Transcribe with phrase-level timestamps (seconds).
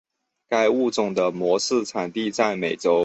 [0.49, 2.99] 该物种的模式产地在美洲。